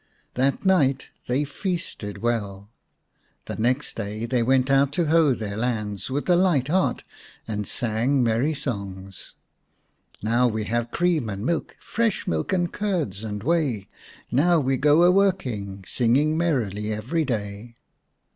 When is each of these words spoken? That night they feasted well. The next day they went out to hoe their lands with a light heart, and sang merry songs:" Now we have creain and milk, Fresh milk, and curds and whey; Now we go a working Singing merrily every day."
That 0.33 0.65
night 0.65 1.09
they 1.27 1.43
feasted 1.43 2.23
well. 2.23 2.71
The 3.45 3.55
next 3.57 3.95
day 3.95 4.25
they 4.25 4.41
went 4.41 4.71
out 4.71 4.91
to 4.93 5.05
hoe 5.05 5.35
their 5.35 5.55
lands 5.55 6.09
with 6.09 6.27
a 6.27 6.35
light 6.35 6.69
heart, 6.69 7.03
and 7.47 7.67
sang 7.67 8.23
merry 8.23 8.55
songs:" 8.55 9.35
Now 10.23 10.47
we 10.47 10.63
have 10.63 10.89
creain 10.89 11.29
and 11.31 11.45
milk, 11.45 11.77
Fresh 11.79 12.25
milk, 12.25 12.51
and 12.51 12.73
curds 12.73 13.23
and 13.23 13.43
whey; 13.43 13.89
Now 14.31 14.59
we 14.59 14.75
go 14.75 15.03
a 15.03 15.11
working 15.11 15.83
Singing 15.85 16.35
merrily 16.35 16.91
every 16.91 17.23
day." 17.23 17.75